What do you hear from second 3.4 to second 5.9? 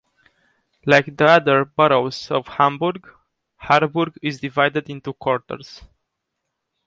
Harburg is divided into quarters.